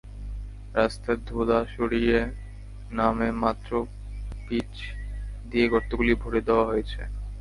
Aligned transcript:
রাস্তায় 0.75 1.19
ধুলা 1.27 1.59
সরিয়ে 1.75 2.19
নামে 2.91 3.29
মাত্র 3.43 3.71
পিচ 4.47 4.73
দিয়ে 5.49 5.65
গর্তগুলি 5.67 6.13
ভরে 6.13 6.39
দেওয়া 6.47 6.65
হয়েছে। 6.65 7.01